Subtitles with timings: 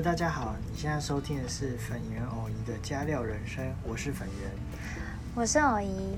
[0.00, 4.50] Hello，大家好，你现在收听的是粉圆偶仪的加料人生，我是粉圆，
[5.34, 6.16] 我是偶仪。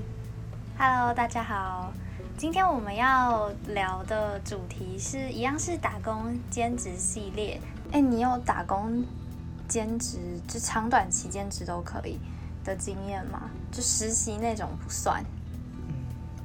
[0.77, 1.91] Hello，大家好，
[2.37, 7.59] 今天我们要聊的主题是一样是打工兼职系列。
[7.91, 9.03] 哎，你有打工
[9.67, 12.17] 兼职，就长短期兼职都可以
[12.63, 13.49] 的经验吗？
[13.69, 15.21] 就实习那种不算。
[15.89, 15.93] 嗯，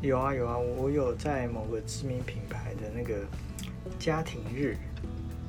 [0.00, 3.24] 有啊有啊，我有在某个知名品牌的那个
[3.96, 4.76] 家庭日。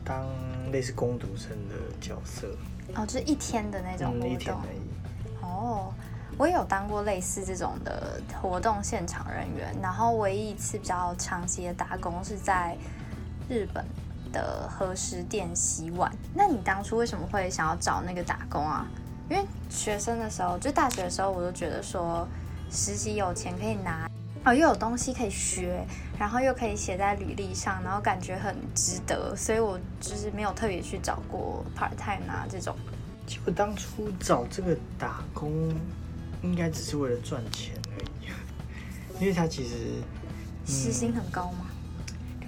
[0.06, 0.26] 当
[0.72, 2.48] 类似攻读生的角色
[2.96, 4.62] 哦，就是一天的那种活动。
[5.42, 5.94] 哦，
[6.38, 12.76] 我也有当过类似这种的活动现场人员，然后唯一一次比较长期的打工是在
[13.48, 13.86] 日本
[14.32, 16.12] 的和食店洗碗。
[16.34, 18.88] 那你当初为什么会想要找那个打工啊？
[19.30, 22.28] 因为学生的时候，就大学的时候，我都觉得说
[22.72, 24.09] 实习有钱可以拿。
[24.46, 25.86] 哦，又有东西可以学，
[26.18, 32.76] 然后又可以写在履历上，然后感觉很值得，所以我就是没有特别去找过 part time 啊这种。
[33.28, 35.52] 其实我当初找这个打工，
[36.42, 40.02] 应该只是为了赚钱而已，因为他其实
[40.66, 41.66] 时薪很高吗？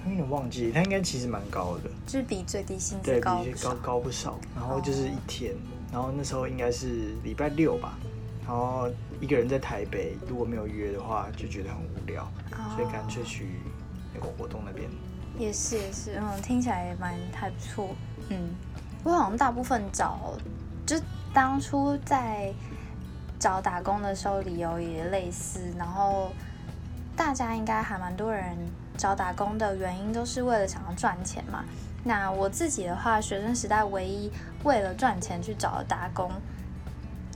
[0.07, 4.39] 有点忘记，他应该其实蛮高的，就是比最低薪资高高高不少。
[4.55, 5.53] 然后就是一天，
[5.91, 7.99] 然后那时候应该是礼拜六吧。
[8.41, 8.89] 然后
[9.19, 12.27] 一个人在台北，如果没有约的话，就觉得很无聊，
[12.75, 13.59] 所以干脆去
[14.13, 14.89] 那个活动那边。
[15.37, 17.95] 也是也是，嗯，听起来也蛮还不错。
[18.29, 18.49] 嗯，
[19.03, 20.33] 我好像大部分找，
[20.85, 20.97] 就
[21.33, 22.53] 当初在
[23.39, 25.61] 找打工的时候，理由也类似。
[25.77, 26.31] 然后
[27.15, 28.57] 大家应该还蛮多人
[28.97, 31.63] 找打工的原因，都是为了想要赚钱嘛。
[32.03, 34.29] 那我自己的话，学生时代唯一
[34.63, 36.29] 为了赚钱去找的打工。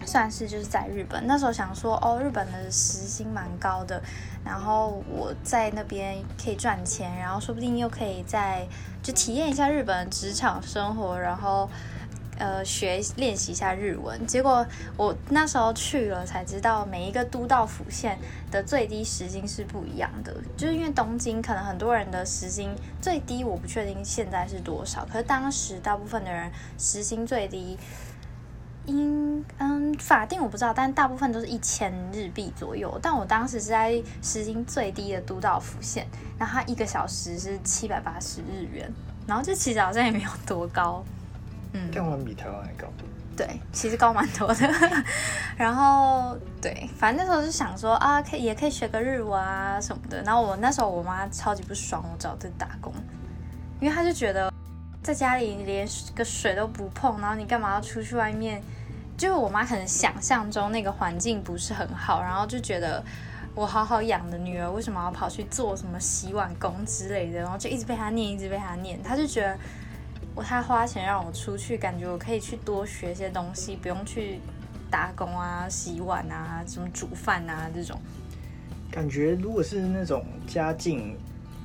[0.05, 4.01] 算是就是在日本，那时候想说哦，日本的时薪蛮高的，
[4.43, 8.67] 然后我在那边可以赚钱，然后说不定又可以在
[9.01, 11.69] 就体验一下日本的职场生活，然后
[12.37, 14.25] 呃学练习一下日文。
[14.27, 18.17] 结果我那时候去了才知道，每一个都道府县
[18.51, 27.77] 的最低时薪是不一样的，就是因为东京可能很多人的时薪最低我不确定现在是多少，可是当时大部分的人时薪最低。
[28.85, 32.97] 因嗯，法定我不知道，但大部分都是一千日币左右。
[33.01, 33.91] 但我当时是在
[34.21, 36.07] 时薪最低的都道府县，
[36.37, 38.91] 然后它一个小时是七百八十日元，
[39.27, 41.03] 然后就其实好像也没有多高，
[41.73, 42.87] 嗯，但我们比台湾还高。
[43.37, 44.69] 对，其实高蛮多的。
[45.57, 50.23] 然后对，反正那时候就想说啊，可以也可以学个日文啊什么的。
[50.23, 52.93] 然后我那时候我妈超级不爽我找这打工，
[53.81, 54.49] 因为她就觉得
[55.05, 58.59] 在家里连个水都不碰，然后你干嘛要出去外面？
[59.15, 63.05] 就我妈可能想象中那个环境不是很好，然后就觉得
[63.53, 68.99] 我好好养的女儿为什么要跑去做什么洗碗工之类的，然后就一直被她念，一直被她念。
[69.03, 69.55] 她就觉得
[70.33, 74.39] 我她花钱让我出去，感觉我可以去多学些东西，不用去
[74.89, 78.01] 打工啊、洗碗啊、什么煮饭啊这种。
[78.89, 81.15] 感觉如果是那种家境。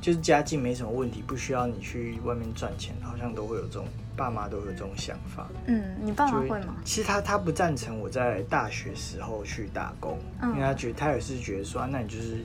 [0.01, 5.47] 就是家境没什么问题，不需要你去外面赚钱，好像都会有这种爸妈都有这种想法。
[5.67, 6.77] 嗯，你爸妈会吗？
[6.85, 12.45] 其实他他不赞成我在大学时候去打工，因为他觉得他也是觉得说，那你就是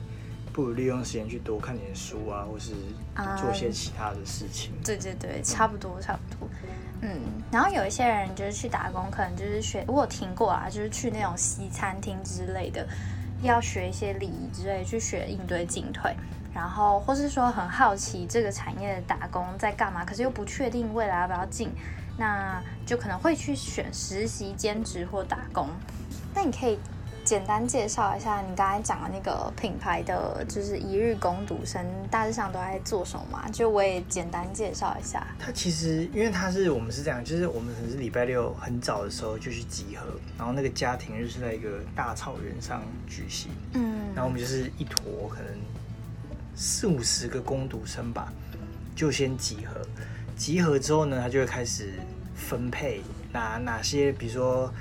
[0.52, 2.72] 不如利用时间去多看点书啊，或是
[3.40, 4.72] 做些其他的事情。
[4.84, 6.48] 对对对，差不多差不多。
[7.00, 12.86] 嗯，然后有一些人就是去打工，可能就是学，我有听过啊，就是去那种西餐厅之类的，
[13.42, 16.14] 要学一些礼仪之类，去学应对进退。
[16.56, 21.70] 然后，或是说很好奇这个产业的打工在干嘛，可是又不确定未来要不要进，
[22.16, 25.68] 那就可能会去选实习、兼职或打工。
[26.34, 26.78] 那你可以
[27.24, 33.46] 简单介绍一下你刚才讲的那个品牌的就是一日工读生，大致上都在做什么嘛？
[33.52, 35.26] 就我也简单介绍一下。
[35.38, 40.06] 它其实因为它是我们是这样，就是我们可能是礼拜六很早的时候就去集合，
[40.38, 45.52] 然后那个家庭日是在一个大草原上举行，嗯，然后我们就是一坨可能。
[46.56, 48.32] 四五十个攻读生吧，
[48.94, 49.80] 就先集合。
[50.36, 51.92] 集合之后呢，他就会开始
[52.34, 54.72] 分配哪哪些，比如说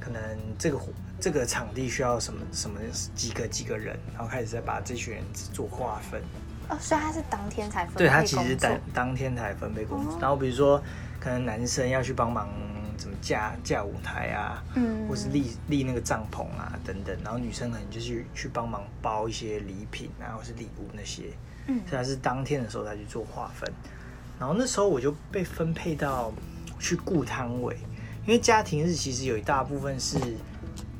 [0.00, 0.20] 可能
[0.58, 0.78] 这个
[1.20, 2.80] 这个场地需要什么什么
[3.14, 6.20] 几个几个人，然后开始再把这群人做划分。
[6.68, 10.16] 哦，所以他是当天才分配对他其实当当天才分配工资。
[10.20, 10.82] 然后比如说
[11.20, 12.48] 可能男生要去帮忙。
[13.00, 21.22] 怎么架架舞台啊，嗯，或是立立那个帐篷啊等等，然后女生可能就去去帮忙包一些礼品啊，或是礼物那些，
[21.66, 23.72] 嗯，所以是当天的时候才去做划分，
[24.38, 26.30] 然后那时候我就被分配到
[26.78, 27.74] 去顾摊位，
[28.26, 30.18] 因为家庭日其实有一大部分是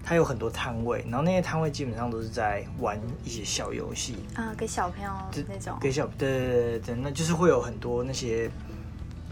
[0.02, 4.16] 它有很多摊位，然后那些摊位基本上都是在玩一些小游戏。
[4.34, 5.10] 啊，给小朋友
[5.46, 8.50] 那种，给小对对对对，那就是会有很多那些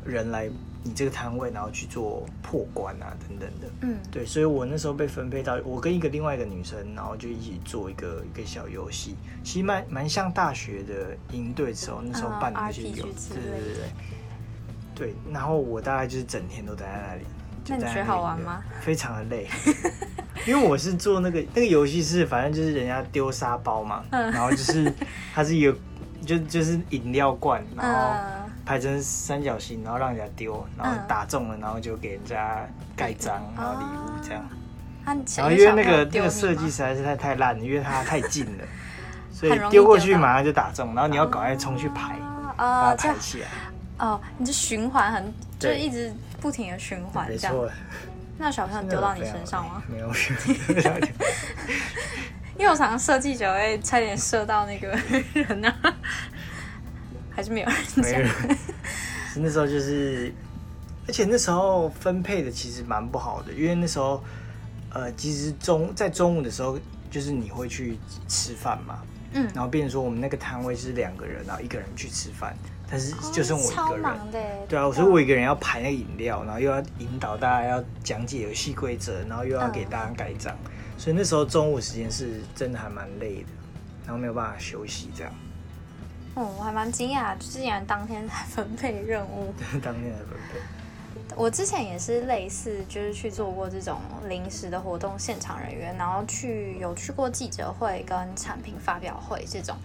[0.04, 0.50] 人来。
[0.88, 3.68] 你这个摊位，然后去做破关啊等等的。
[3.82, 9.14] 嗯，对，所以我那时候被分配到，我跟一个另外一个女生，然后就一起做一个一个小游戏，
[9.44, 13.84] 其实蛮蛮像大学的营队时候那时候办的那些游戏，对对对。
[14.94, 17.24] 对，然后我大概就是整天都待在那里。
[17.68, 18.62] 那你觉得好玩吗？
[18.80, 19.46] 非常的累，
[20.46, 24.92] 因为我是做那个那个游戏是，反正就是人家丢沙包嘛，然后就是
[25.34, 25.76] 它是一个
[26.24, 28.37] 就就是饮料罐，然后
[28.68, 34.44] 排成三角形，然后让人家丢，然后打中了，然后就给人家盖章，然后礼物这样。
[35.38, 38.64] 然后因为那个那个设计实在是太太烂了，因为它太近了，
[39.32, 42.18] 所以丢过去马上就打中，然后你要赶快冲去排，
[42.58, 43.48] 把它排起来。
[44.00, 47.56] 哦，你这循环很，就是一直不停的循环这样。
[48.36, 49.82] 那小朋友丢到你身上吗？
[49.90, 50.12] 没有，
[52.58, 54.88] 因为我常常射气球会差点射到那个
[55.32, 55.74] 人呢，
[57.38, 58.56] 还是没有人讲。
[59.36, 60.32] 那时候就是，
[61.06, 64.20] 而且那时候分配的其实蛮不好的，因为那时候，
[64.92, 66.76] 呃，其实中在中午的时候，
[67.08, 67.96] 就是你会去
[68.26, 68.98] 吃饭嘛，
[69.34, 72.56] 嗯，然后变成说我们那个摊位是两个人，然后一个人去吃饭。
[72.90, 74.18] 但是就剩我一个人，
[74.66, 80.56] 对啊，所以我一个人要排那个饮料，然后又要引导大家要讲解游戏规则，然后又要给大家盖章，
[80.96, 83.48] 所以那时候中午时间是真的还蛮累的，
[84.04, 85.32] 然后没有办法休息这样。
[86.38, 89.52] 哦，我还蛮惊讶，竟然当天才分配任务。
[89.82, 90.60] 当天才分配。
[91.34, 99.76] 我之前也是类似，就是去做过这种临时的活动现场人员，然后去有去过记者会跟产品发表会这种。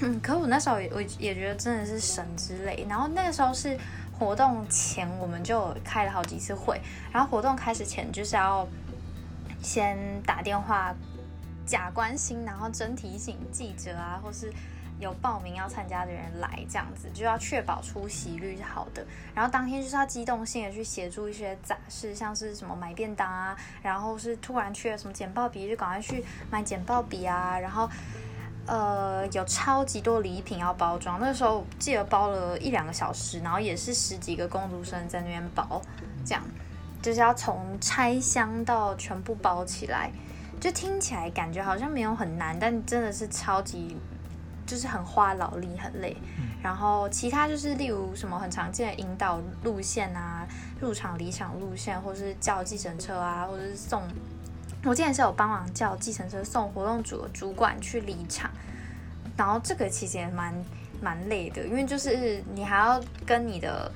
[0.00, 2.86] 嗯，可我那时候也我也觉得真的是神之类。
[2.88, 3.78] 然后那个时候是
[4.18, 6.78] 活动前，我们就开了好几次会。
[7.10, 8.66] 然后活动开始前就是要
[9.62, 9.96] 先
[10.26, 10.94] 打电话
[11.64, 14.52] 假关心，然后真提醒记者啊，或是
[15.04, 19.06] 有报名要参加的人来，这样子就要确保出席率是好的。
[19.34, 27.88] 然后当天就是要机动性的去协助一些杂事，像是什么买便当啊，然后是突然缺了什么简报笔，就赶快去买简报笔啊，然后。
[28.66, 35.82] 呃，有超级多礼品要包装，那时候记得包了一两个小时，然后也是十几个工读生在那边包，
[36.24, 36.42] 这样
[37.02, 40.10] 就是要从拆箱到全部包起来，
[40.58, 43.98] 就听起来感觉好像没有很难，但真的是超级
[44.66, 46.16] 就是很花劳力很累。
[46.62, 50.46] 然后其他就是例如什么很常见的引导路线啊，
[50.80, 54.02] 入场离场路线，或是叫计程车啊，或者是送。
[54.84, 58.50] 我之前是有帮忙叫计程车送活动组的主管去离场，
[59.34, 60.54] 然后这个其实也蛮
[61.00, 63.90] 蛮累的，因为就是你还要跟你的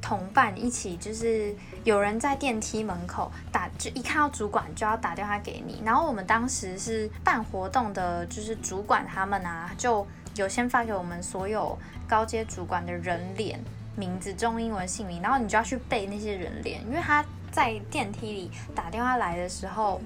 [0.00, 1.54] 同伴一起，就是
[1.84, 5.82] 有人在电梯门口打，就一看到主管就要打电话给你。
[5.84, 10.06] 然后我们当时是办活动的，就是主管他们啊，就
[10.36, 11.78] 有先发给我们所有
[12.08, 13.58] 高阶主管的人脸、
[13.96, 17.24] 名字、中英文姓名，然后你就要去背那些人脸，因为他。
[17.52, 20.00] 在电梯里打电话来的时候，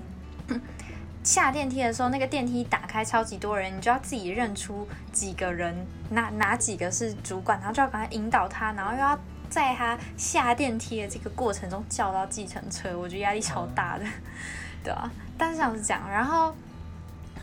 [1.23, 9.19] 下电梯的时候，那个电梯打开，超级多人，你就要自己认出几个人，哪哪几个是主管，然后就要赶快引导他，然后又要
[9.49, 14.05] 在他下电梯的这个过程中叫到计程车，我觉得压力超大的，
[14.85, 16.55] 对啊，但是像是这样，然后。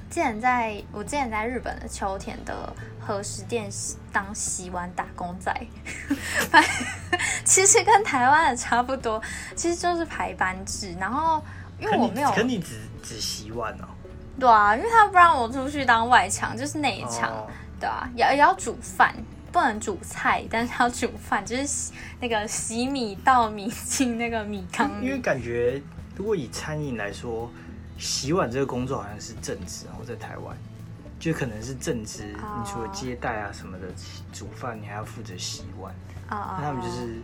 [0.10, 3.72] 之前在我之前在日本的秋田的和食店
[4.12, 5.50] 当洗碗打工仔，
[7.46, 9.22] 其实跟台湾的差不多，
[9.56, 10.94] 其实就是排班制。
[11.00, 11.42] 然后
[11.80, 13.88] 因为我没有，可你只只洗碗哦。
[14.38, 17.48] 对啊，因为他不让我出去当外场，就是内场，
[17.80, 19.16] 对啊，也也要煮饭，
[19.52, 24.90] 不能煮菜，但是要煮饭，就是那个洗米倒米进那个米缸。
[25.04, 25.82] 因为感觉
[26.16, 27.52] 如果以餐饮来说。
[27.98, 30.58] 洗碗这个工作好像是正职，然后在台湾
[31.20, 32.36] 就可能是正职。
[32.36, 33.86] 你除了接待啊什么的，
[34.34, 35.94] 煮饭你还要负责洗碗。
[36.28, 37.22] 啊那他们就是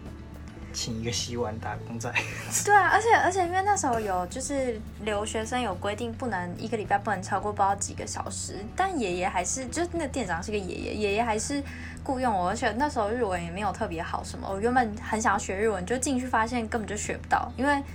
[0.78, 2.08] 请一个洗碗打工仔。
[2.64, 8.64] 对啊，而且而且因为那时候有就是留学生有规定，不能一个礼拜不能超过不知道几个小时。
[8.76, 11.64] 但爷爷还是就是那店长是个爷爷，爷爷还是
[12.04, 12.50] 雇佣我。
[12.50, 17.84] 而且那时候日文也没有特别好什么，我原本很想要学日文，就进去发现根本就学不到，因为。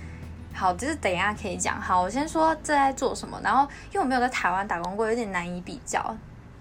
[0.55, 1.81] 好，就是等一下可以讲。
[1.81, 6.15] 好，我先说这在做什么，然后因为我没有在台湾打工过，有点难以比较。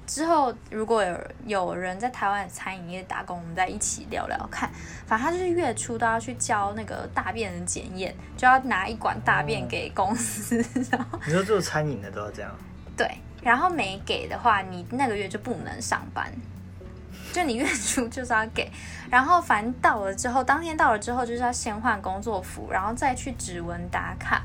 [0.07, 4.71] 之后如果有有人在台湾餐饮业打工，我们再一起聊聊看。
[5.07, 10.57] 反正他就是月初都要去交那个大便的检验，就要拿一管大便给公司。
[10.91, 12.51] 然后你说做餐饮的都要这样？
[12.97, 13.09] 对，
[13.43, 16.31] 然后没给的话，你那个月就不能上班。
[17.33, 18.71] 就你月初就是要给，
[19.11, 24.43] 然后反正到了之后，当天到了之后就是要先换工作服，然后再去指纹打卡，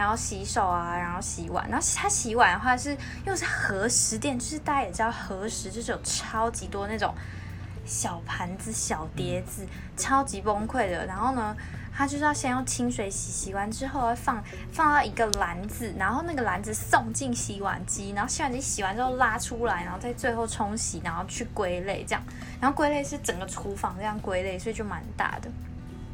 [0.00, 1.68] 然后洗手啊，然后洗碗。
[1.68, 7.14] 然后他洗碗的话是又是核食店，就是大家也知道核食就是有超级多那种
[7.84, 9.66] 小盘子、小碟子，
[9.98, 11.04] 超级崩溃的。
[11.04, 11.54] 然后呢，
[11.94, 14.42] 他就是要先用清水洗，洗完之后要放
[14.72, 22.22] 放到一个篮子，然后那个篮子送进洗碗机，然后洗碗机洗完之后拉出来，然后再最后冲洗，然后去归类这样。
[22.58, 25.50] 然后归类是整个厨房这样归类，所以就蛮大的。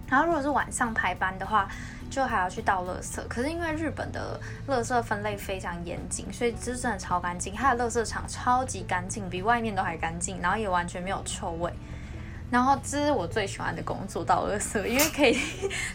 [0.09, 1.69] 然后如果是晚上排班的话，
[2.11, 3.21] 就还要去倒垃圾。
[3.29, 7.55] 可是因为日本的垃圾分类非常严谨，所以这真的超干净。
[7.55, 11.73] 它的垃圾场超级干净，比外面都还干净，然后也完全没有臭味。
[12.51, 15.37] 然后这是我最喜欢的工作，倒垃圾，因为可以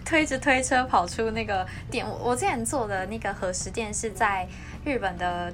[0.03, 2.07] 推着推车跑出那个店。
[2.07, 4.47] 我我之前做的那个核食店是在
[4.83, 5.53] 日本的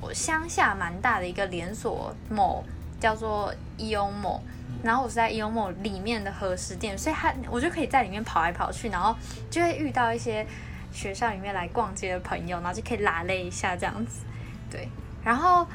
[0.00, 2.64] 我乡下蛮大的一个连锁某
[2.98, 4.40] 叫做 EOMO。
[4.84, 9.16] 然后我是在 EOMO 里面的和食店，所以他我就可以在里面跑来跑去，然后
[9.50, 10.46] 就会遇到一些
[10.92, 14.26] 学校里面来逛街的朋友，然后就可以拉勒一下这样子。
[14.70, 14.86] 对，
[15.24, 15.66] 然后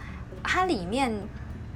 [0.44, 1.12] 它里面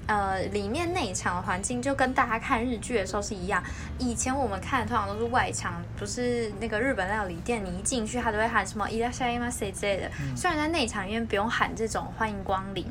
[0.06, 3.64] 呃里面内场的环境就跟大家看日剧的时候是一样。
[3.98, 10.12] 以前我们看的通常都是外场，不是那个日本料理店，你一进去他都会喊什么伊拉夏伊玛塞之类的。
[10.36, 12.86] 虽然在内场里面不用喊这种欢迎光临。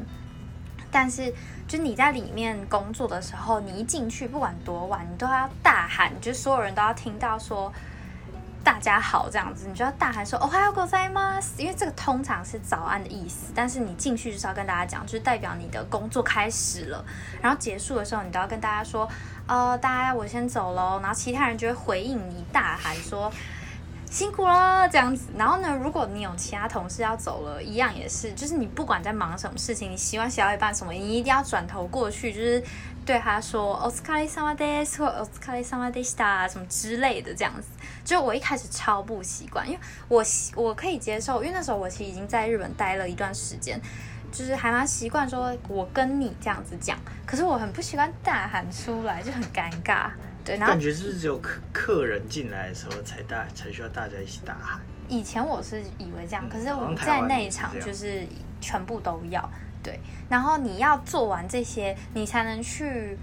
[0.94, 1.32] 但是，
[1.72, 7.72] 就你在里面工作的时候，你一进去，不管多晚，你都要大喊，就所有人都要听到说
[8.62, 13.54] “大家好”这样子，你就要大喊说“哦，还有狗在吗？”因为这个通常是早安的意思。
[13.54, 17.02] 但是你进去就是要跟大家讲，就是代表你的工作开始了。
[17.40, 19.08] 然后结束的时候，你都要跟大家说
[19.48, 23.32] ：“呃，大家我先走喽。”然后其他人就会回应你，大喊说。
[24.12, 25.28] 辛苦了，这样子。
[25.38, 32.62] 然后呢，如果你有其他同事要走了，一样也是，就是你不管在忙什么事情，你洗碗洗到一半什么，你一定要转头过去，就是
[33.06, 35.24] 对他说 o s c a r i s a m a d e s 或 o
[35.24, 37.68] s c a r i s a m a d e s t a 什么之类的这样子。
[38.04, 40.22] 就我一开始超不习惯，因为我
[40.56, 43.80] 我可以接受，因为那时候我其实已经在日本待了一段时间，
[44.30, 50.10] 就是还蛮习惯说我跟你这样子讲，可是我很不习惯大喊出来，就很尴尬。
[50.44, 54.80] 对，感觉是不是只有客客人进来的时候才大才需要大家一起大喊？
[55.08, 58.26] 以前我是以为这样，可是我们在那一场就是
[58.60, 59.48] 全部都要
[59.82, 60.00] 对。
[60.28, 63.18] 然后你要做完这些，你才能去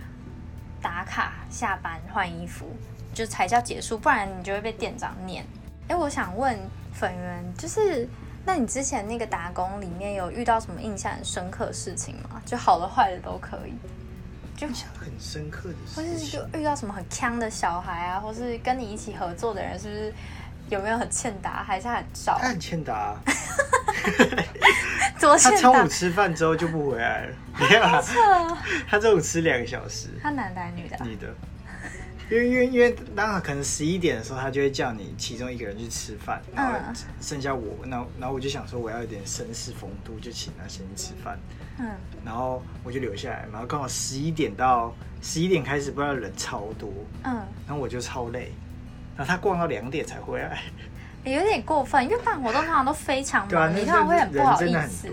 [0.82, 2.68] 打卡、下班、换衣服，
[3.14, 5.44] 就才叫结束，不然你就会被店长念。
[5.88, 6.58] 哎，我想问
[6.94, 8.08] 粉圆，就是
[8.46, 12.42] 那你之前那个打工里面有遇到什么印象很深刻的事情吗？
[12.46, 13.74] 就好的、坏的都可以。
[14.60, 20.14] 就很深刻的，或是就遇到什么很强的小孩啊，或是跟你一起合作的人，是不是
[20.70, 22.38] 有没有很欠打，还是很少？
[22.40, 23.16] 他很欠打，
[25.20, 25.58] 多欠打。
[25.58, 28.04] 他中午吃饭之后就不回来了， 没有啊？
[28.88, 30.10] 他中午吃两个小时。
[30.22, 30.98] 他男的还是女的？
[31.04, 31.28] 女的。
[32.30, 36.74] 因为因为因为当然可能十一点的时候，他就会叫你其中一个人去吃饭，然后
[37.20, 41.40] 剩下我，然后然后我就想说我要有点绅士风度，就请他先去吃饭，
[41.80, 41.90] 嗯，
[42.26, 46.90] 然后我就留下来，然后刚好十一点到十一点开始，不知道人超多，
[47.24, 48.52] 嗯，然后我就超累，
[49.18, 50.62] 然后他逛到两点才回来。
[51.26, 55.10] 有点过分，因为办活动通常都非常忙，你通常会很不好意思，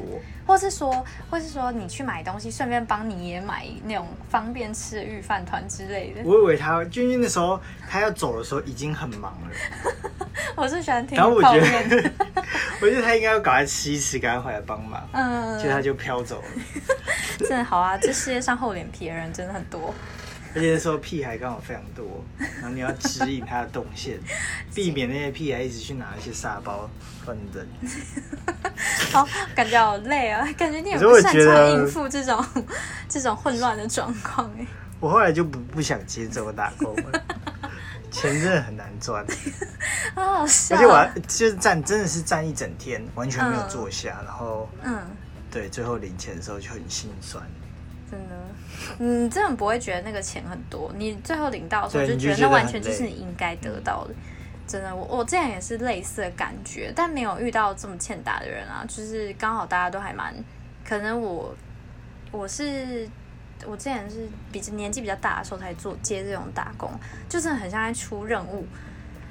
[0.46, 6.23] 或是说，或是说你去买东西，顺便帮你也买那种方便吃的御饭团之类的。
[6.25, 10.11] 我以为他，就因为那时候他要走的时候已经很忙了。
[10.56, 11.16] 我是喜欢听。
[11.16, 12.10] 然后我觉得，
[12.80, 15.08] 我觉得他应该要赶快吃一吃，赶快回来帮忙。
[15.12, 16.48] 嗯，结果他就飘走了。
[17.40, 19.94] 真的好啊，这世界上厚脸皮的人真的很多。
[20.54, 24.18] 而且那时候屁孩刚好非常多，然后你要指引他的动线，
[24.74, 26.88] 避免那些屁孩一直去拿一些沙包
[27.26, 27.66] 等等。
[29.12, 32.42] 好，感觉好累啊，感觉你也不擅长应付这种
[33.06, 34.66] 这种混乱的状况哎。
[34.98, 37.22] 我后来就不不想接这个打工了，
[38.10, 39.25] 钱真的很难赚。
[40.14, 40.76] 好笑。
[40.76, 45.00] 而且我就是站，真的是站一整天，完全没有坐下，然后嗯，
[45.50, 47.42] 对，最后领钱的时候就很心酸。
[48.08, 48.36] 真的，
[48.98, 54.14] 你真的不会觉得那个钱很多，你最后领到的时候就觉得那完全就是你应该得到的。
[54.66, 58.84] 真的，我我这样也是类似的感觉，但没有遇到这么欠打的人啊。
[58.88, 60.34] 就是刚好大家都还蛮，
[60.84, 61.54] 可能我
[62.30, 63.08] 我是
[63.64, 66.90] 我之前是比年纪比较大的时候才做接这种打工，
[67.28, 68.66] 就真的很像在出任务。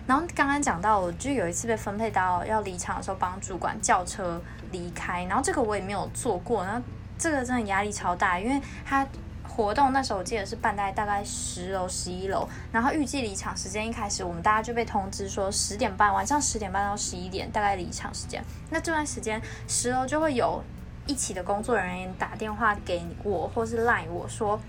[0.07, 4.41] 然后刚刚讲到，我就有一次被分配到要离场的时候帮主管叫车
[4.71, 6.81] 离开，然后这个我也没有做过，然后。
[7.17, 9.07] 这个真的压力超大，因为他
[9.47, 18.43] 活动那时候我记得是办在大概十楼、十一楼，然后预计离场时间一开始，我们大家就被通知说十点半，晚上十点半到十一点大概离场时间。
[18.69, 20.61] 那这段时间十楼就会有
[21.07, 24.59] 一起的工作人员打电话给我，或是赖我说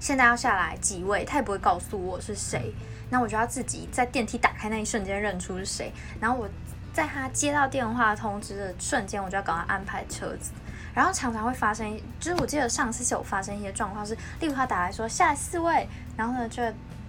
[0.00, 2.72] 现在要下来几位，他也不会告诉我是谁，
[3.10, 6.48] 那我就要自己在电梯打开那一瞬间认出是谁，然后我
[6.92, 10.50] 在他接到电话通知的瞬间，我就要赶快安排车子。
[10.94, 16.60] 然后常常会发生，就是我记得上次是有发生一些状况，是例如他打来说下来四位，然后呢就，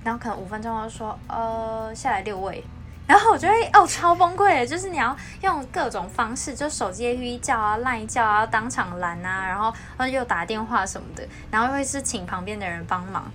[0.03, 2.63] 然后可能五分钟后说呃下来六位，
[3.09, 9.73] 然后我觉得哦超崩溃的，就是你要用各种方式，就手机 A P P 叫啊、赖叫啊、当场拦啊，然后
[10.07, 13.29] 又打电话什么的，然后会是请旁边的人帮忙，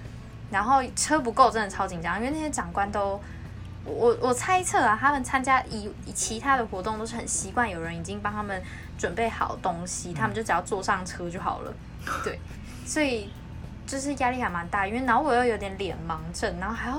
[0.50, 3.20] 然后车不够真的超紧张，因为那些长官都。
[3.86, 8.62] 我我猜测啊，他们参加以其他的活动都是很习惯，有人已经帮他们
[8.96, 11.74] 准备好东西，他们就只要坐上车就好了。
[12.24, 12.40] 对，
[12.86, 13.28] 所以
[13.86, 16.98] 就是压力还蛮大，因为然后我又有点脸盲症，然后还要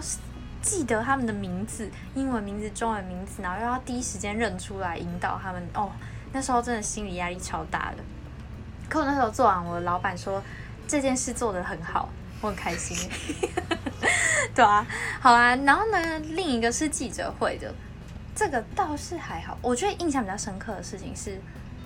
[0.66, 5.62] 记得他们的名字，英文名字、中文名字，然后又要第一时间认出来引导他们。
[5.76, 5.92] 哦，
[6.34, 8.04] 那时候真的心理压力超大的。
[8.90, 10.42] 可我那时候做完，我的老板说
[10.88, 12.10] 这件事做得很好，
[12.42, 12.98] 我很开心。
[14.56, 14.84] 对啊，
[15.22, 17.72] 好啊，然后呢，另一个是记者会的，
[18.36, 19.56] 这个倒是还好。
[19.62, 21.40] 我觉得印象比较深刻的事情是，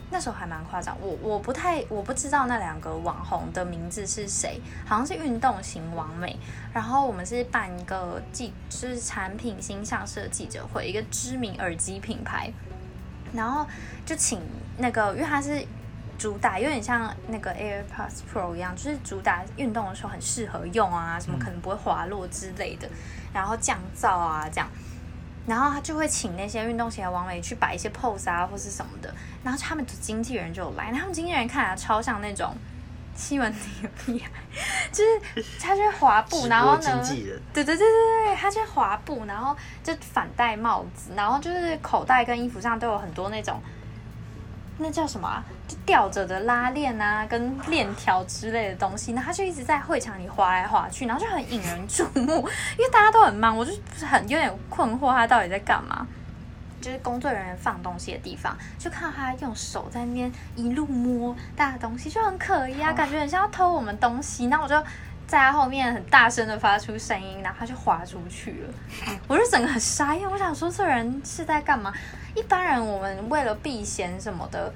[0.09, 0.97] 那时候还蛮夸张。
[1.01, 6.37] 我我不太我不知道那两个网红的名字是谁，好像是运动型网美。
[6.73, 12.51] 然后我们是办一个记，就是产品新上市的记者会，一个知名耳机品牌，
[13.33, 13.65] 然后
[14.05, 14.41] 就请
[14.77, 15.65] 那个，因为他是。
[16.19, 22.89] 主打有点像那个 AirPods Pro 一样，就是主打运动的时候很适合用啊，什么可能不会滑落之类的，
[23.33, 24.69] 然后降噪啊这样，
[25.50, 29.13] 然后他就会请那些运动鞋的网美去摆一些 pose 啊或是什么的，
[29.44, 32.56] 然后他们的经纪人就来，他们经纪人看起来超像那种
[33.15, 34.29] 西门町厉害，
[34.91, 37.03] 就是他去滑步，然后呢，
[37.51, 39.53] 对对对对对，他去滑步，然后
[39.84, 43.60] 就反戴帽子，然后就是口袋跟衣服上都有很多那种。
[44.79, 45.43] 那叫什么啊？
[45.67, 53.71] 就吊着的拉链啊，跟链条之类的东西，那他就一直在会场里滑来滑去，然后就很引人注目， 因为大家都很忙，我就
[54.05, 56.07] 很有点困惑，他到底在干嘛？
[56.81, 64.48] 就是工作人员放东西的地方，就看到他用手在那边一路摸大东西，就很可疑啊，感觉很像要偷我们东西。
[64.48, 64.81] 那我就
[65.29, 68.74] 在他后面很大声的发出声音，然后他就滑出去了。
[69.27, 71.93] 我就整个很傻眼，我想说这人是在干嘛？
[72.35, 74.74] 一般人我们为了避嫌什么的，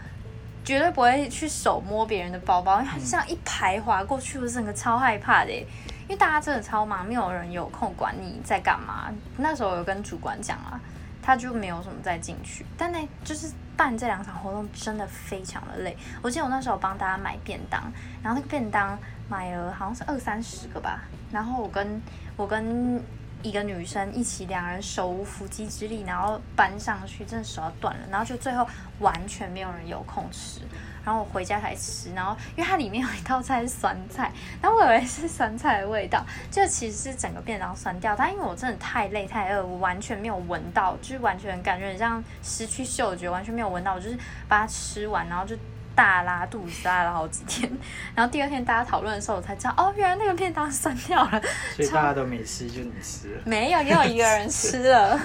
[0.63, 5.51] 绝对不会去手摸别人的包包，因为他这样一排滑过去，我整个超害怕的。
[5.51, 9.11] 因为大家真的超忙，没有人有空管你在干嘛。
[9.37, 10.79] 那时候有跟主管讲啊，
[11.23, 12.65] 他就没有什么再进去。
[12.77, 15.97] 但那就是办这两场活动真的非常的累。
[16.21, 17.81] 我记得我那时候帮大家买便当，
[18.21, 20.99] 然后那个便当买了好像是二三十个吧，
[21.31, 22.01] 然后我跟
[22.35, 23.01] 我跟。
[23.43, 28.07] 一个女生一起，两人手无缚鸡之力，然后搬上去，真的手要断了。
[28.09, 28.65] 然后就最后
[28.99, 30.61] 完全没有人有空吃，
[31.03, 32.13] 然后我回家才吃。
[32.13, 38.15] 然后因为它里面有一道菜是酸菜，然后我以为是酸菜的味道，就其实是整个便当酸掉。
[38.15, 43.95] 但因为我真的太累太饿，我完全没有闻到，就是完全感觉很像失去嗅觉，完全没有闻到。
[43.95, 45.55] 我就是把它吃完，然后就。
[45.95, 47.71] 大拉肚子拉了好几天，
[48.15, 51.39] 然后第二天大家讨论的时候，我才知道哦，原来那个便当酸掉了。
[51.75, 53.41] 所以大家都没吃，就你吃了。
[53.45, 55.19] 没有，也有一个人吃了。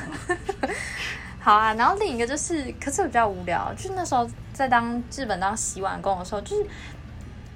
[1.40, 6.66] 好啊，然后另一个就是，可是我比较无聊，就是那时候在当日本当洗碗工的时候，就是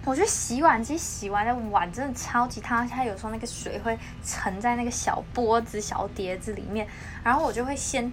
[0.04, 6.86] 我觉得洗碗机洗完的碗真的超级烫，它有时候那个水会沉在那个小钵子、小碟子里面，
[7.22, 8.12] 然后我就会先。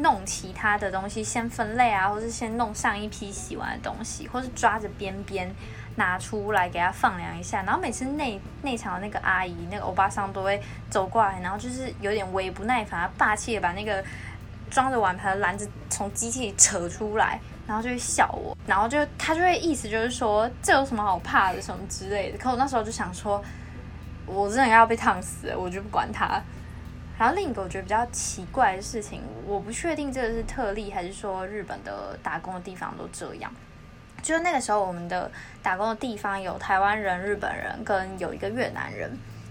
[0.00, 5.52] 弄其他的东西，先分类啊，或是先弄上一批洗完的东西，或是抓着边边
[5.96, 7.62] 拿出来给它放凉一下。
[7.64, 14.04] 然后每次内内场的那个阿姨，那个欧巴桑都会走过来，然后就是有点微不耐烦，霸气的把那个
[14.70, 22.38] 装着碗盘的篮子从机器里扯出来，然后就会笑我，然后就他就会意思就是说这有什么好怕的什么之类的。
[22.38, 23.42] 可我那时候就想说，
[24.26, 26.40] 我真的要被烫死，我就不管他。
[27.18, 33.52] 然后另一个我觉得比较奇怪的事情，我不确定这个是特例还是说日本的打工的地方都这样。
[34.22, 35.30] 就是那个时候我们的
[35.62, 39.10] 打工的地方有台湾人、日本人跟有一个越南人。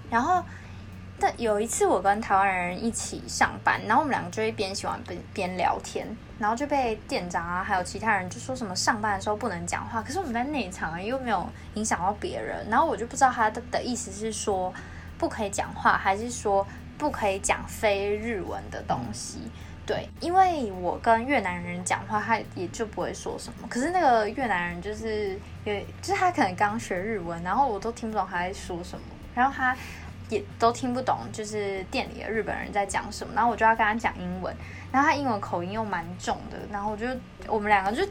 [0.09, 0.41] 然后，
[1.19, 10.01] 但有一次我跟台湾人一起上班，然后我们两个就一边喜欢边边聊天，然后就被店长啊还有其他人就说什么上班的时候不能讲话。
[10.01, 14.73] 可是我们在内场啊又没有影响到别人，然后我就不知道他的的意思是说
[15.17, 16.65] 不可以讲话，还是说。
[16.97, 19.37] 不可以讲非日文的东西，
[19.85, 23.67] 对，因为我跟越南人讲话，他也就不会说什么。
[23.69, 29.77] 可是那个越南人就是，有，就是他可能刚学日文，然后我都听不懂他在说什么，然后他
[30.29, 34.55] 也都听不懂，就是店里的日本人在讲什么，然后我就要跟他讲英文，
[34.91, 37.05] 然后他英文口音又蛮重的，然后我就
[37.47, 38.05] 我们两个就，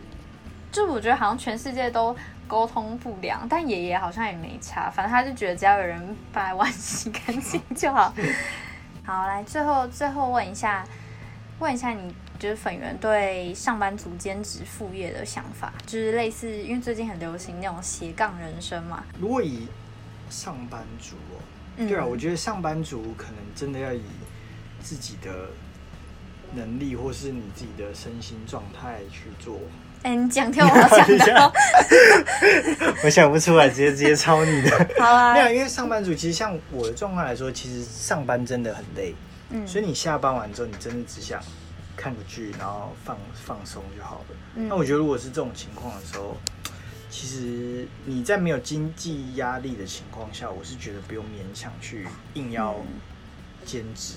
[0.73, 2.17] 就我觉得好像全世界都
[2.49, 8.15] 沟通不良，但爷爷好像也没差，反正他就觉得只要有人把碗洗干净就好。
[9.05, 10.85] 好，来最后最后问一下，
[11.59, 19.05] 问一下你，就是粉圆对上班族兼职副业的想法，就是类似，因为最近很流行那种斜杠人生嘛。
[19.21, 19.69] 如果以
[20.29, 21.39] 上班族哦，
[21.77, 24.03] 对啊，我觉得上班族可能真的要以
[24.81, 25.31] 自己的
[26.55, 29.59] 能力或是你自己的身心状态去做。
[30.03, 31.53] 哎，你讲跳我讲的，
[33.03, 34.71] 我想不出来，直接直接抄你的。
[35.01, 39.15] 好啊，没有，因为上班族其实像我的状况来说，其实上班真的很累。
[39.51, 41.41] 嗯，所以你下班完之后，你真的只想
[41.97, 44.37] 看个剧，然后放放松就好了。
[44.55, 46.37] 那我觉得，如果是这种情况的时候，
[47.19, 52.77] 其实你在没有经济压力的情况下，我是觉得不用勉强去硬要
[53.65, 54.17] 兼职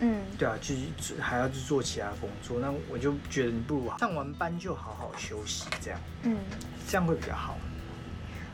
[0.00, 6.38] 嗯，对啊，就是还要去做其他工作，那我就觉得你不如上完班就好好休息，这样，嗯，
[6.88, 7.56] 这样会比较好。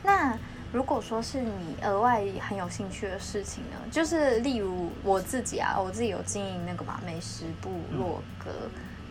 [0.02, 0.38] 那。
[0.72, 8.50] 如果说是你额外很有兴趣的事情呢，就是例如我自己啊，我自己有经营那个嘛美食部落格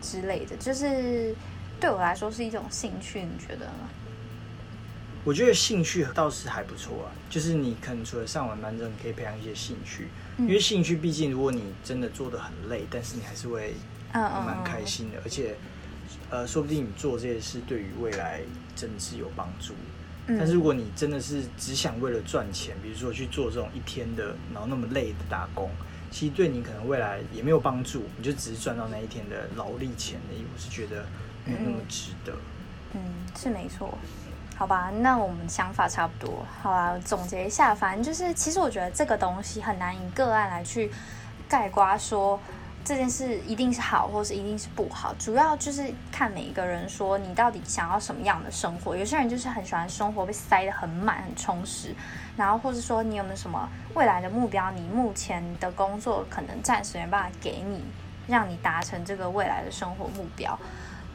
[0.02, 1.34] 之类的，就是
[1.80, 3.72] 对我来说是一种兴趣，你觉得呢？
[5.26, 10.06] 我觉得兴趣倒是还不错啊，就是你可能除了上完班之后，你可以培养一些兴趣，
[10.38, 13.74] 因为兴趣毕竟如果你真的做的很累，但是你还是会
[14.12, 15.56] 嗯蛮开心的，而且
[16.30, 18.40] 呃，说不定你做这些事对于未来
[18.76, 19.74] 真的是有帮助。
[20.28, 25.68] 但是如果你真的是只想为了赚钱，比如说去做这种一天的，然后那么累的打工，
[26.12, 30.44] 其实对你可能未来也没有帮助，你就只是赚到那一天的劳力钱而已。
[30.54, 31.04] 我是觉得
[31.44, 32.32] 没有那么值得。
[32.94, 33.00] 嗯，
[33.36, 33.98] 是没错。
[34.56, 36.44] 好吧，那我们想法差不多。
[36.62, 40.90] 好吧，总结一下，反正就是，其实我觉得这个东西很难以个案来去
[41.48, 42.40] 概括说。
[42.88, 48.96] 这件事一定是好，或是一定是不好，主要就是看每一个人说你到底想要什么样的生活。
[48.96, 51.92] 有些人就是很喜欢生活被塞得很满、很充实，
[52.36, 54.70] 然后或者说你有没有什么未来的目标？
[54.70, 57.84] 你目前的工作可能暂时没办法给你，
[58.28, 60.56] 让你达成这个未来的生活目标。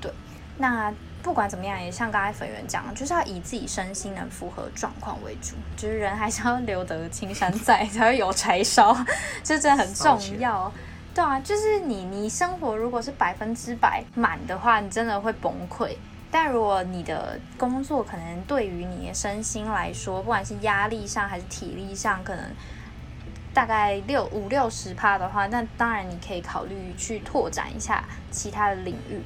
[0.01, 0.11] 对，
[0.57, 8.95] 那不管怎么样，也像刚才粉圆讲，就是要以自己身心能符合状况为主， 就是人还是要留得青山在，才会有柴烧，
[9.43, 10.71] 这真的很重要。
[11.13, 15.95] 对啊，就是你，你生活如果是百分之百满的话，你真的会崩溃。
[16.31, 22.45] 但如果你的工作可能对于你的身心来说，不管是压力上还是体力上，可能
[23.53, 29.21] 大概六五六十趴的话，那当然你可以考虑去拓展一下其他的领域。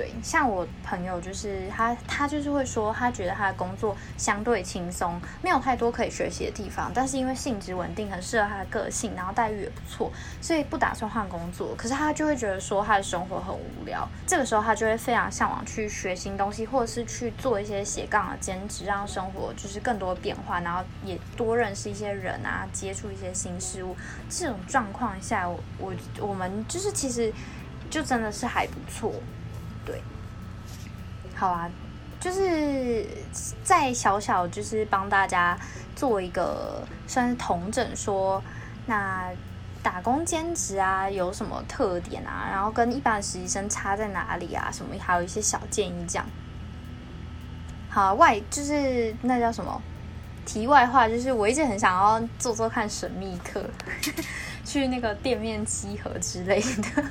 [0.00, 10.10] 对，像我朋友就是他，他就是会说，他觉得他的工作相对轻松，没有太多可以学习的地方，但是因为性质稳定，很适合他的个性，然后待遇也不错，
[10.40, 11.74] 所以不打算换工作。
[11.76, 23.94] 可是他就会觉得说他的生活很无聊，这个时候他就会非常向往去学新东西，或者是去做一些斜杠的兼职，让生活就是更多变化，然后也多认识一些人啊，接触一些新事物。
[24.30, 27.30] 这种状况下，我我我们就是其实
[27.90, 29.12] 就真的是还不错。
[31.40, 31.66] 好啊，
[32.20, 33.06] 就是
[33.64, 35.58] 在小小就是帮大家
[35.96, 38.42] 做一个算是同整，说
[38.84, 39.30] 那
[39.82, 44.68] 打工兼职啊有什么特点啊，然后跟一般实习生差在哪里啊？
[44.70, 46.26] 什么还有一些小建议这样。
[47.88, 49.80] 好，外就是那叫什么？
[50.44, 53.64] 题外话就是，我一直很想要做做看神秘客，
[54.62, 57.02] 去那个店面集合之类的。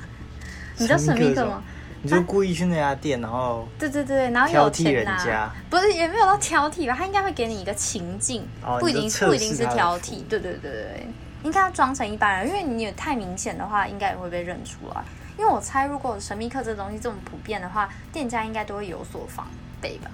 [0.76, 1.60] 你知道神秘客吗？
[2.02, 6.94] 你就故意去那家店，然后对对对，然后挑剔人家，不是也没有到挑剔吧？
[6.96, 8.46] 他应该会给你一个情境，
[8.78, 11.06] 不一定不一定是挑剔，对对对对，
[11.42, 15.02] 应该要装成一般人，因为你太明显的话，应该也会被认出来。
[15.38, 19.46] 因为我猜，如果神秘客这东西这么普遍的话，店家应该都会有所防
[19.80, 20.10] 备吧？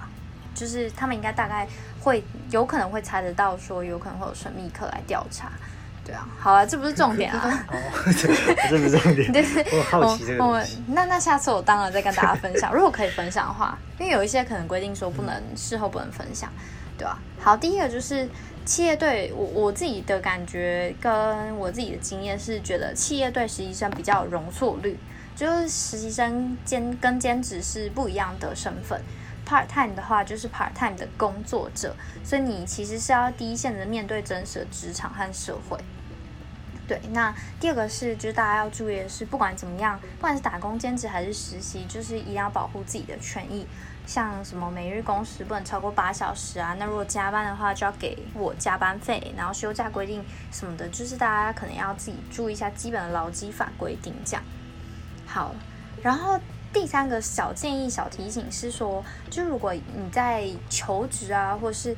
[0.53, 1.67] 就是他们应该大概
[2.01, 5.51] 会有可能会猜得到，说有可能会有神秘客来调查。
[6.07, 7.63] 对啊，好了，这不是重点啊。
[7.67, 7.77] 哦，
[8.69, 9.29] 这不是重点。
[9.29, 9.43] 对
[9.77, 16.49] 我好奇这个我那那下次我当然再跟大家分享，如果可以分享的话，因为有一些可能规定说不能事后不能分享，
[16.97, 17.19] 对吧？
[17.41, 18.29] 好，第一个就是
[18.63, 24.97] 企业对，我我自己的感觉跟我自己的经验是觉得企业对实习生比较有容错率，
[25.35, 29.01] 就是实习生兼跟兼职是不一样的身份。
[29.45, 31.93] part time 的话就是 part time 的工作者，
[32.23, 35.77] 所以你其实是要第一线的面对真实的职场和社会。
[36.87, 43.67] 对，那第二个是，就是大家要注意的是，不管怎么样，不管是打工、兼职还是实习，就是一定要保护自己的权益。
[44.05, 54.13] 像什么每日工时不能超过八小时啊，那如果加班的话就要给我加班费，然后休假规定什么的，就是大家可能要自己注意一下基本的劳基法规定。
[54.23, 54.43] 这样
[55.25, 55.53] 好，
[56.01, 56.39] 然后
[56.71, 61.93] 第三个小建议、小提醒是说，就如果你在求职啊，或是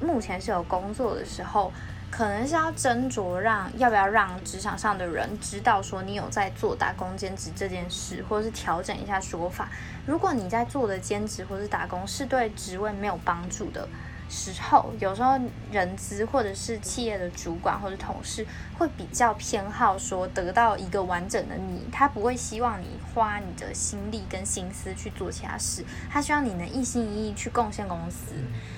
[0.00, 1.72] 目前是有工作的时候。
[2.16, 9.68] 可能是要斟酌让要不要让职场上的人知道说你有在做打工兼职这件事，或者是调整一下说法。
[10.06, 13.88] 如果你在做的兼职或是打工是对职位没有帮助的。
[14.28, 15.38] 时候，有时候
[15.70, 18.46] 人资或者是企业的主管或者同事
[18.78, 28.34] 会比较偏好说得到一个完整的你，他不会希望你花你的心力跟心思去做其他事，他希望你能一心一意去贡献公司。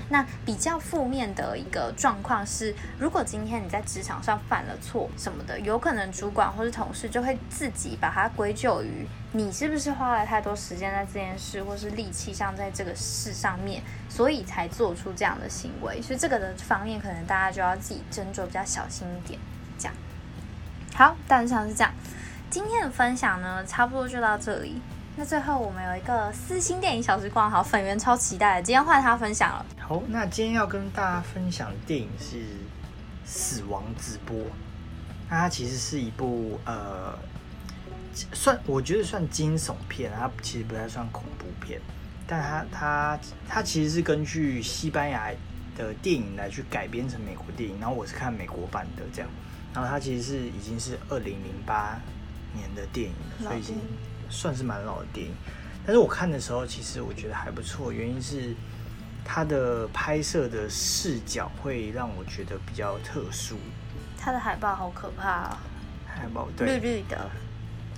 [0.08, 9.06] 那比较负面的一个状况是，如果今天你在职场上犯了错什么的，有可能主管或是同事就会自己把它归咎于
[9.36, 16.00] 你是不是花了太多时间在这件事，或是力气上在这个事上面，所以才做出这样的行为。
[16.00, 19.38] 所以这个的方面，可能大家就要自己斟酌，比较小心一点。
[19.78, 19.94] 这样，
[20.94, 21.92] 好，大致上是这样。
[22.48, 24.80] 今天的分享呢，差不多就到这里。
[25.16, 29.66] 那最后我们有一个私心电影小时光，好粉圆超期待的，今天换他分享了。
[29.78, 32.36] 好，那今天要跟大家分享的电影是
[33.26, 34.34] 《死亡直播》，
[35.28, 37.18] 它其实是一部呃，
[38.32, 41.80] 算我觉得算惊悚片，它其实不太算恐怖片，
[42.26, 45.30] 但它它它其实是根据西班牙
[45.76, 49.30] 的电影来去改编成美国电影，然后我是看美国版的这样，
[49.74, 52.00] 然后它其实是已经是二零零八
[52.54, 53.76] 年的电影了，所以已经。
[54.28, 55.32] 算是蛮老的电影，
[55.84, 57.92] 但是我看的时候，其实我觉得还不错。
[57.92, 58.52] 原因是
[59.24, 63.56] 它的拍摄的视角会让我觉得比较特殊。
[64.18, 65.58] 它的海报好可怕啊！
[66.08, 67.30] 海报对绿绿的。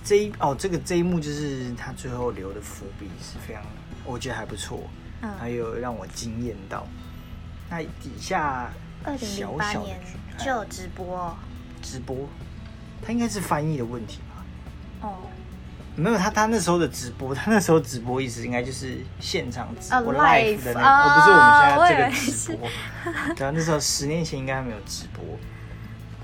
[0.03, 3.63] 这一哦，这个这一幕就是他最后留的伏笔是非常，
[4.05, 4.81] 我觉得还不错。
[5.21, 6.85] 嗯，还有让我惊艳到。
[7.69, 8.71] 那底下
[9.03, 9.99] 二零零八年
[10.37, 11.35] 就有直播，
[11.81, 12.27] 直播，
[13.05, 15.07] 他应该是翻译的问题吧？
[15.07, 15.13] 哦。
[15.95, 22.69] 没有他，他那时候的直播，他那时候直播意思应该就是现场直播 live 的那个，而不是我们现在这个直播。
[23.35, 25.21] 对啊，那时候十年前应该还没有直播。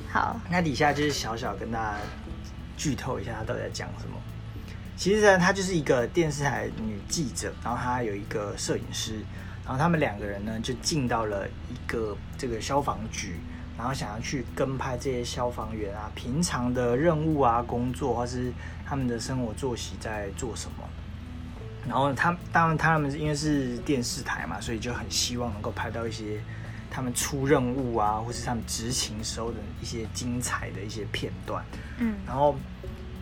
[0.09, 1.97] 好，那底下就是小小跟大家
[2.77, 4.15] 剧透一下，他到底在讲什么。
[4.97, 9.15] 其实呢，他就是一个电视台女记者，然后她有一个摄影师，
[9.63, 13.35] 然后他们两个人呢就进到了一个这个消防局。
[13.77, 18.49] 然后想要去跟拍这些消防员啊，平常的任务啊、工作，或是
[18.85, 20.88] 他们的生活作息在做什么。
[21.85, 26.39] 然后他当然他们因为是电视台嘛，所以就很希望能够拍到一些
[26.95, 31.63] 他们出任务啊，或是他们执勤时候的一些精彩的一些片段。
[31.97, 32.15] 嗯。
[32.25, 32.55] 然后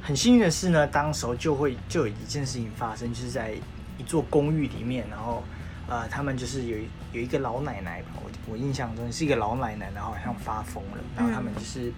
[0.01, 3.55] 很幸运的是呢，当时候就会就有一件事情发生，就是在
[3.97, 5.43] 一座公寓里面，然后。
[5.85, 6.77] 呃，他们就是有
[7.11, 11.91] 有一个老奶奶吧，我我印象中是一个老奶奶，然后好像发疯了，然后他们就是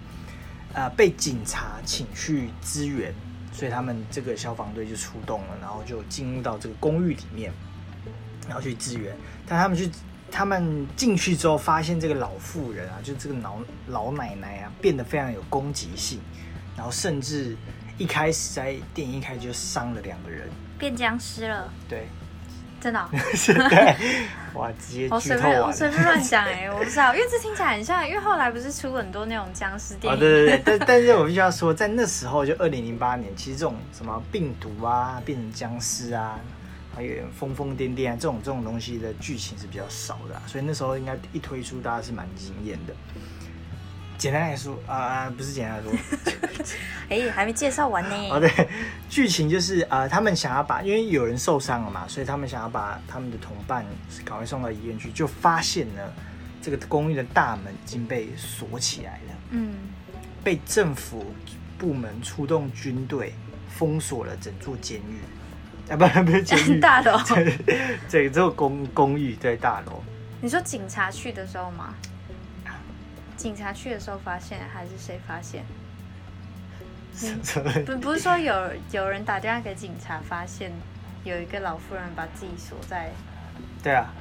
[0.74, 3.14] 呃被警察请去支援，
[3.52, 7.52] 所以他们这个消防队就出动了，然后就进入到这个公寓里面，
[8.48, 9.16] 然后去支援。
[9.46, 9.88] 但他们去
[10.30, 13.58] 他们进去之后，发现这个老妇人啊，就这个老
[13.88, 16.20] 老奶奶啊，变得非常有攻击性，
[16.76, 17.56] 然后甚至
[17.98, 22.06] 一开始在电影一开始就伤了两个人，变僵尸了，对。
[22.78, 23.96] 真的， 对，
[24.54, 36.38] 哇，直接我随便我随便乱讲哎， 我不知道，因为这听起来很像，因为后来不是出很多那种僵尸电影，对对对，但但是我必须要说，在那时候就二零零八年，其实这种什么病毒啊，变成僵尸啊，
[36.96, 42.94] 还有疯疯癫癫啊，这种这种东西的剧情是比较少的，所以那时候应该一推出，大家是蛮惊艳的。
[44.16, 45.92] 简单来说啊，不是简单来说，
[47.10, 48.16] 哎，还没介绍完呢。
[48.32, 48.50] 哦，对，
[49.10, 53.84] 剧情就是啊，他们想要把，因为有人受伤了嘛，所以他们想要把他们的同伴
[54.24, 56.02] 赶快送到医院去，就发现呢
[56.62, 59.34] 这个公寓的大门已经被锁起来了。
[59.50, 59.74] 嗯，
[60.42, 61.26] 被政府
[61.76, 63.34] 部门出动军队
[63.68, 65.20] 封锁了整座监狱，
[65.88, 67.18] 啊，不，不是 监狱，大楼，
[68.08, 70.02] 这个座公公寓在大楼。
[70.40, 71.94] 你说警察去的时候吗？
[73.36, 75.64] 警察去的时候发现，还是谁发现？
[77.86, 80.72] 不不是说有有人打电话给警察，发现
[81.24, 83.10] 有一个老妇人把自己锁在。
[83.82, 84.12] 对啊，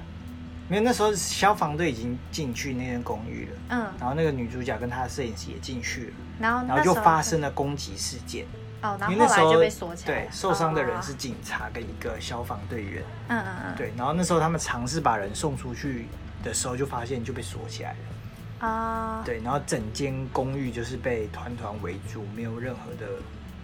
[0.70, 3.52] 因为那时候消防队已经进去那间公寓了。
[3.70, 3.80] 嗯。
[4.00, 6.14] 然后那个女主角跟她的摄影师也进去了。
[6.40, 8.46] 然后然后就发生了攻击事件。
[8.86, 10.22] 哦，然后后来就被锁起来。
[10.22, 13.04] 对，受伤的人是警察跟一个消防队员。
[13.30, 13.76] 嗯嗯嗯。
[13.76, 16.06] 对，然后那时候他们尝试把人送出去
[16.44, 18.68] 的时候，就发现就被锁起来了。
[18.68, 23.06] 啊，对，然后整间公寓就是被团团围住，没有任何的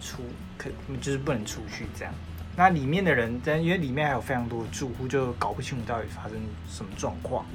[0.00, 0.22] 出
[0.58, 0.68] 可，
[1.00, 2.12] 就是不能出去这样。
[2.54, 6.32] 那里面的人，但因为里面还有非常多的住户，就搞不清楚到底发生
[6.68, 7.46] 什么状况。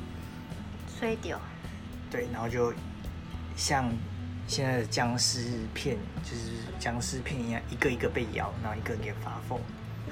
[1.00, 1.40] 衰掉。
[2.10, 2.74] 对，然后就
[3.56, 3.88] 像
[4.48, 9.60] 现在的僵尸片，就是僵尸片一样，一个一个被咬，然后一个一个发疯。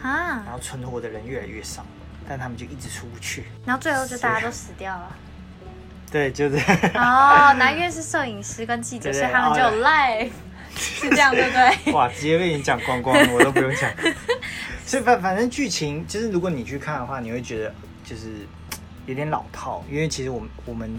[0.03, 0.43] 啊。
[0.45, 1.85] 然后存活的人越来越少，
[2.27, 3.45] 但他们就一直出不去。
[3.65, 5.15] 然后最后就大家都死掉了。
[6.11, 6.57] 对，就是
[6.93, 10.29] 哦， 南岳是摄影师跟记者，所以他们就有 live，
[10.77, 11.51] 是这样对不
[11.83, 11.91] 对？
[11.93, 13.89] 哇，直接被你讲光光，我都不用讲。
[14.85, 18.45] 所以反反正剧情，就是如果你去看的话，你会觉得就是
[19.07, 20.89] 有点老套，因为其实我们我们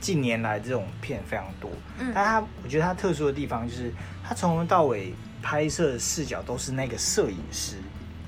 [0.00, 7.76] 近年来这种片非常多，嗯，但它我觉得它特殊的地方就是它从头到尾拍摄的视角都是那个摄影师，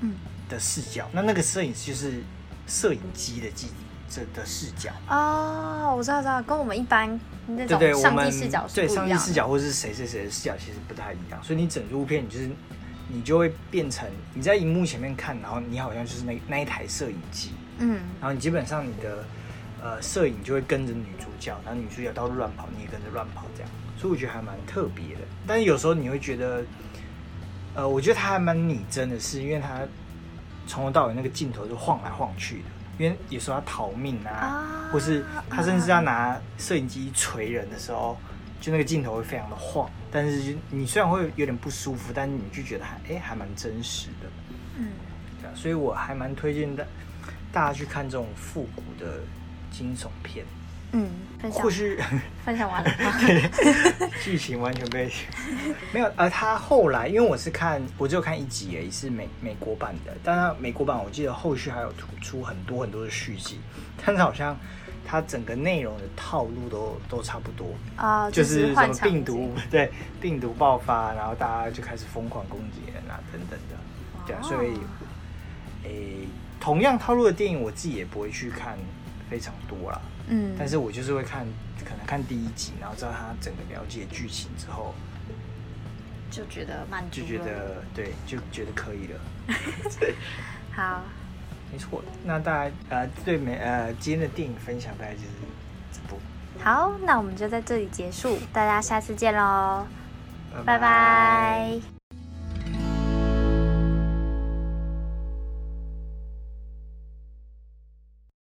[0.01, 0.13] 嗯。
[0.49, 2.23] 的视角，那那个摄影师就是
[2.65, 3.67] 摄影机的机
[4.09, 4.89] 这的视角。
[5.07, 12.49] 哦，我知道知道，跟我们一般那种上帝视角对上帝视角或者是谁谁谁的视角其实不太一样，所以你整部片你就是。
[13.11, 19.25] 你就会变成你在荧幕前面看，然后你好像就是那那一台摄影机，嗯，然后你基本上你的
[19.81, 25.21] 呃摄影就会跟着女主角，然后女主角到处乱跑，你也跟着乱跑这样，所以我觉得还蛮特别的。
[25.47, 26.63] 但是有时候你会觉得，
[27.75, 29.81] 呃，我觉得他还蛮拟真的，是因为他
[30.67, 32.65] 从头到尾那个镜头就晃来晃去的，
[32.97, 38.17] 因为有时候他逃命啊，或是他甚至要拿摄影机锤人的时候。
[38.61, 44.27] 就那个镜头会非常的晃，但是你虽然会有点不舒服，但是你就觉得还哎还蛮真实的，
[44.75, 44.89] 嗯，
[45.41, 46.85] 对啊，所以我还蛮推荐的
[47.53, 49.21] 大家去看这种复古的
[49.71, 50.45] 惊悚片，
[50.91, 51.09] 嗯，
[51.51, 51.99] 或是
[52.45, 52.91] 分享完了，
[54.23, 55.11] 剧情完全被
[55.93, 63.59] 没有，而他后来因为我是看我只有看一集而已，是美美国版的，但是美国版我记得后续还有突出很多很多的续集，
[64.05, 64.55] 但是好像。
[65.11, 67.73] 它整个内容的套路都都差不多。
[67.95, 73.75] 啊，就是什么病毒对病毒爆发，然后大家就开始疯狂攻击人啊等等的，
[74.27, 74.77] 对啊，所以
[75.83, 76.27] 诶，
[76.59, 78.77] 同样套路的电影我自己也不会去看
[79.29, 81.45] 非常多啦，嗯，但是我就是会看
[81.83, 84.93] 可能看第一集，然后知道他整个了解剧情之后，
[86.31, 89.19] 就觉得满足，就觉得对，就觉得可以了，
[90.75, 91.01] 好。
[91.71, 95.27] 没错，那大家呃对每呃今天的电影分享大概就是
[95.93, 96.19] 这部。
[96.63, 99.85] 好，那我们就在这里结束，大家下次见喽，
[100.65, 101.98] 拜拜。